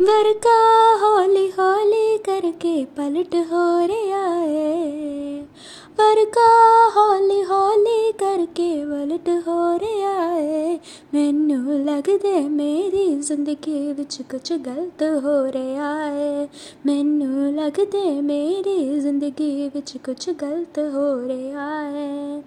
वर्का 0.00 0.52
हौली 1.00 1.46
हौली 1.48 2.18
करके 2.18 2.84
पलट 2.84 3.34
हो 3.50 3.64
रहा 3.86 4.28
है। 4.34 5.40
वर्का 6.00 6.46
हौली 6.94 7.40
हौली 7.40 8.12
करके 8.12 8.70
पलट 8.84 9.28
हो 9.48 9.49
ਹੋਇਆ 10.00 10.36
ਏ 10.36 10.78
ਮੈਨੂੰ 11.14 11.78
ਲੱਗਦਾ 11.84 12.40
ਮੇਰੀ 12.48 13.06
ਜ਼ਿੰਦਗੀ 13.16 13.92
ਵਿੱਚ 13.92 14.20
ਕੁਝ 14.30 14.52
ਗਲਤ 14.58 15.02
ਹੋ 15.24 15.34
ਰਿਹਾ 15.52 15.90
ਏ 16.12 16.46
ਮੈਨੂੰ 16.86 17.52
ਲੱਗਦਾ 17.54 18.04
ਮੇਰੀ 18.20 19.00
ਜ਼ਿੰਦਗੀ 19.00 19.68
ਵਿੱਚ 19.74 19.96
ਕੁਝ 19.98 20.30
ਗਲਤ 20.42 20.78
ਹੋ 20.94 21.08
ਰਿਹਾ 21.28 21.68
ਏ 21.96 22.40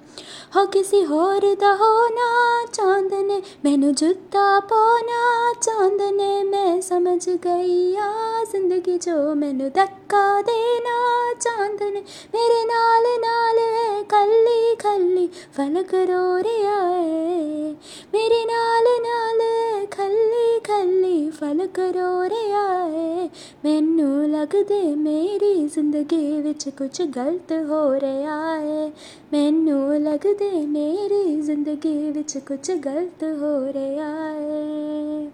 ਹੋ 0.55 0.65
ਕਿਸੇ 0.65 1.05
ਹੋਰ 1.05 1.55
ਦਾ 1.55 1.73
ਹੋਣਾ 1.75 2.65
ਚਾਹੁੰਦੇ 2.73 3.41
ਮੈਨੂੰ 3.65 3.93
ਜੁੱਤਾ 3.95 4.59
ਪਾਉਣਾ 4.69 5.53
ਚਾਹੁੰਦੇ 5.61 6.11
ਮੈਂ 6.43 6.81
ਸਮਝ 6.81 7.29
ਗਈ 7.45 7.95
ਆ 7.95 8.11
ਜ਼ਿੰਦਗੀ 8.51 8.97
ਜੋ 8.97 9.33
ਮੈਨੂੰ 9.35 9.69
ਧੱਕਾ 9.69 10.25
ਦੇਣਾ 10.41 10.97
ਚਾਹੁੰਦੇ 11.39 11.89
ਮੇਰੇ 11.91 12.63
ਨਾਲ 12.65 13.03
ਨਾਲ 13.19 13.59
ਹੈ 13.59 14.01
ਕੱਲੀ 14.09 14.52
ਖੱਲੀ 14.83 15.27
ਫਲਕ 15.53 15.93
ਰੋ 16.05 16.37
ਰਿਹਾ 16.39 16.79
ਏ 16.95 17.73
ਮੇਰੇ 18.13 18.43
ਨਾਲ 18.45 18.87
ਨਾਲ 19.01 19.85
ਖੱਲੀ 19.91 20.59
ਖੱਲੀ 20.59 21.29
ਫਲਕ 21.29 21.79
ਰੋ 21.95 22.23
ਰਿਹਾ 22.23 22.63
ਏ 22.89 23.29
ਮੈਨੂੰ 23.65 24.29
ਲੱਗਦੇ 24.29 24.81
ਮੇਰੀ 24.95 25.53
ਜ਼ਿੰਦਗੀ 25.67 26.41
ਵਿੱਚ 26.41 26.67
ਕੁਝ 26.69 27.01
ਗਲਤ 27.17 27.51
ਹੋ 27.69 27.81
ਰਿਹਾ 27.99 28.57
ਏ 28.57 28.89
ਮੈਨੂੰ 29.33 30.01
ਲੱਗਦੇ 30.03 30.51
ਮੇਰੀ 30.67 31.41
ਜ਼ਿੰਦਗੀ 31.41 31.97
ਵਿੱਚ 32.11 32.37
ਕੁਝ 32.37 32.71
ਗਲਤ 32.85 33.23
ਹੋ 33.41 33.57
ਰਿਹਾ 33.73 34.13
ਏ 34.31 35.27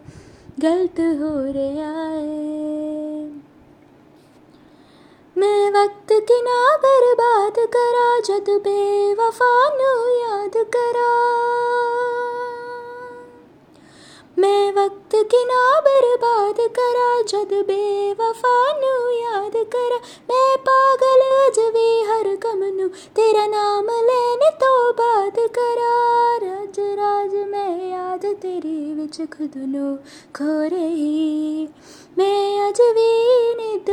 ਗਲਤ 0.63 0.99
ਹੋ 1.19 1.35
ਰਿਹਾ 1.53 1.93
ਏ 2.13 2.68
मैं 5.39 5.69
वक्त 5.71 6.11
की 6.27 6.41
ना 6.41 6.77
बर्बाद 6.77 7.57
करा, 7.73 8.07
जद 8.19 8.49
बेवफा 8.63 9.51
नू 9.69 9.91
याद 10.09 10.57
करा। 10.75 11.11
मैं 14.37 14.71
वक्त 14.71 15.15
की 15.31 15.43
ना 15.45 15.61
बर्बाद 15.79 16.59
करा, 16.69 17.07
जद 17.21 17.53
बेवफा 17.67 18.55
नू 18.73 18.93
याद 19.09 19.55
करा। 19.75 19.99
मैं 20.29 20.57
पागल 20.59 21.23
अज 21.29 21.59
भी 21.73 21.87
हर 22.03 22.35
कम 22.35 22.63
नू, 22.75 22.87
तेरा 23.15 23.45
नाम 23.47 23.89
लेने 24.09 24.49
तो 24.57 24.73
बात 24.91 25.39
करा। 25.57 25.95
राज 26.43 26.79
राज, 26.79 27.35
मैं 27.47 27.91
याद 27.91 28.25
तेरी 28.41 28.93
विच 28.93 29.21
खुद 29.37 29.57
नू 29.67 29.95
खो 30.35 30.61
रही 30.67 31.67
मैं 32.17 32.59
अज 32.61 32.81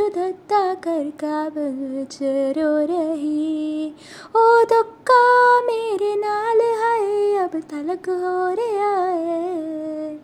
धत्ता 0.09 0.73
कर 0.73 1.09
काबल 1.09 1.73
विच 1.95 2.17
रो 2.57 2.71
रही। 2.85 3.93
ओ 4.35 4.63
दुक्का 4.63 5.21
मेरे 5.61 6.15
नाल 6.15 6.61
हाय 6.79 7.35
अब 7.37 7.59
तलक 7.71 8.09
हो 8.09 8.37
रहा 8.53 9.05
है। 9.05 10.15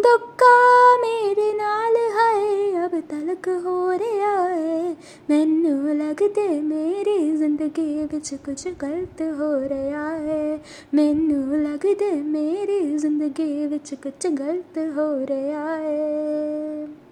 दुक्का 0.00 0.54
मेरे 0.96 1.52
नाल 1.52 1.96
हाय 2.12 2.72
अब 2.84 3.00
तलक 3.10 3.48
हो 3.64 3.90
रहा 3.92 4.42
है। 4.42 4.96
मैनू 5.30 5.94
लगदे 5.94 6.48
मेरी 6.60 7.36
ज़िंदगी 7.36 8.04
विच 8.04 8.34
कुछ 8.34 8.66
गलत 8.68 9.22
हो 9.38 9.52
रहा 9.66 10.10
है। 10.10 10.60
मैनू 10.94 11.56
लगदे 11.56 12.12
मेरी 12.12 12.98
ज़िंदगी 12.98 13.66
विच 13.66 13.94
कुछ 13.94 14.26
गलत 14.26 14.78
हो 14.78 15.08
रहा 15.30 15.74
है। 15.74 17.05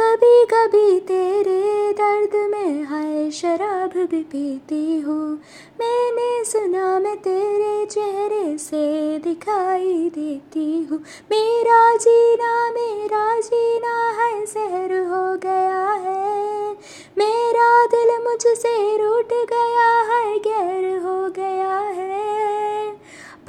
कभी 0.00 0.44
कभी 0.44 1.00
तेरे 1.00 1.92
दर्द 1.92 2.50
में 2.50 2.84
हाय 2.84 3.30
शराब 3.30 3.90
भी 4.10 4.22
पीती 4.22 5.00
हूँ। 5.00 5.32
मैंने 5.80 6.44
सुना 6.44 7.00
मैं 7.00 7.16
तेरे 7.16 7.86
चेहरे 7.86 8.58
से 8.58 9.18
दिखाई 9.18 10.10
देती 10.14 10.84
हूँ। 10.84 10.98
मेरा 11.30 11.96
जीना 11.96 12.70
मेरा 12.70 13.40
जीना 13.40 14.10
है 14.10 14.46
सहर 14.46 14.92
हो 14.92 15.36
गया 15.36 15.92
है। 15.92 16.70
मेरा 17.18 17.86
दिल 17.86 18.24
मुझसे 18.24 18.96
रूठ 18.96 19.32
गया 19.32 20.02
है, 20.02 20.38
गैर 20.38 20.98
हो 20.98 21.28
गया 21.30 21.78
है। 21.78 22.90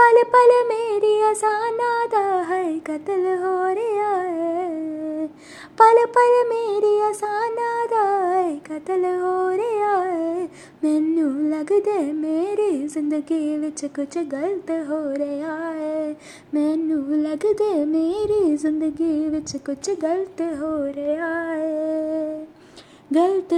पल 0.01 0.23
पल 0.23 0.67
मेरी 0.67 1.21
असाना 1.21 1.99
है, 2.43 2.79
कत्ल 2.79 3.37
हो 3.37 3.67
रहा 3.67 4.21
है। 4.21 5.08
पल 5.78 6.04
पल 6.16 6.32
मेरी 6.48 6.98
असाना 7.10 7.70
दा 7.86 8.02
है 8.28 8.54
कत्ल 8.66 9.04
हो 9.20 9.36
रहा 9.50 9.96
है 10.02 10.44
मैनू 10.84 11.28
लगदे 11.50 11.98
मेरी 12.12 12.70
जिंदगी 12.88 13.56
विच 13.58 13.84
कुछ 13.96 14.18
गलत 14.18 14.70
हो 14.88 15.00
रहा 15.18 15.56
है 15.70 16.10
मैनू 16.54 17.00
लगदे 17.22 17.72
मेरी 17.84 18.56
जिंदगी 18.56 19.12
विच 19.28 19.56
कुछ 19.66 19.90
गलत 20.02 20.42
हो 20.60 20.74
रहा 20.96 21.34
है 21.52 22.46
गलत 23.12 23.52
हो 23.52 23.52
रहा 23.52 23.57